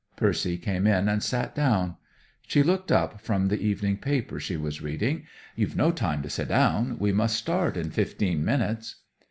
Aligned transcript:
Percy 0.15 0.57
came 0.57 0.87
in 0.87 1.07
and 1.07 1.21
sat 1.21 1.53
down. 1.53 1.95
She 2.47 2.63
looked 2.63 2.91
up 2.91 3.21
from 3.21 3.49
the 3.49 3.59
evening 3.61 3.97
paper 3.97 4.39
she 4.39 4.57
was 4.57 4.81
reading. 4.81 5.27
"You've 5.55 5.75
no 5.75 5.91
time 5.91 6.23
to 6.23 6.29
sit 6.31 6.47
down. 6.47 6.97
We 6.97 7.11
must 7.11 7.35
start 7.37 7.77
in 7.77 7.91
fifteen 7.91 8.43
minutes." 8.43 8.95